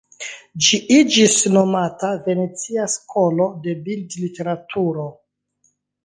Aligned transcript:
Ĝi 0.67 0.77
iĝis 0.99 1.33
nomata 1.57 2.07
"venecia 2.27 2.85
skolo 2.93 3.47
de 3.67 3.75
bildliteraturo". 3.89 5.05